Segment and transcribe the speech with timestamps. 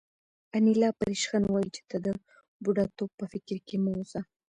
[0.57, 2.07] انیلا په ریشخند وویل چې ته د
[2.63, 4.21] بوډاتوب په فکر کې مه اوسه